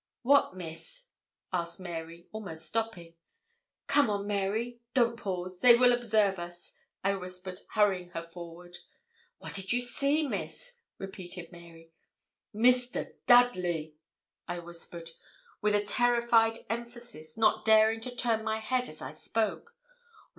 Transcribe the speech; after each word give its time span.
'What, 0.23 0.55
Miss?' 0.55 1.09
asked 1.53 1.79
Mary, 1.79 2.27
almost 2.31 2.65
stopping. 2.65 3.13
'Come 3.85 4.09
on, 4.09 4.25
Mary. 4.25 4.81
Don't 4.95 5.15
pause. 5.15 5.59
They 5.59 5.75
will 5.77 5.93
observe 5.93 6.39
us,' 6.39 6.73
I 7.03 7.13
whispered, 7.13 7.59
hurrying 7.73 8.09
her 8.09 8.23
forward. 8.23 8.79
'What 9.37 9.53
did 9.53 9.71
you 9.73 9.79
see, 9.83 10.25
Miss?' 10.25 10.79
repeated 10.97 11.51
Mary. 11.51 11.91
'Mr. 12.55 13.13
Dudley,' 13.27 13.93
I 14.47 14.57
whispered, 14.57 15.11
with 15.61 15.75
a 15.75 15.85
terrified 15.85 16.65
emphasis, 16.67 17.37
not 17.37 17.63
daring 17.63 18.01
to 18.01 18.15
turn 18.15 18.43
my 18.43 18.57
head 18.57 18.89
as 18.89 19.03
I 19.03 19.13
spoke. 19.13 19.75